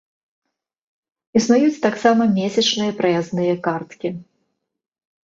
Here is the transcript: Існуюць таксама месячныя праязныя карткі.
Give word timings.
Існуюць 1.39 1.83
таксама 1.87 2.23
месячныя 2.37 2.95
праязныя 3.03 3.53
карткі. 3.69 4.09